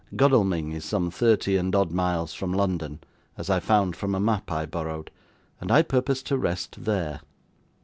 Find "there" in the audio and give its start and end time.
6.85-7.21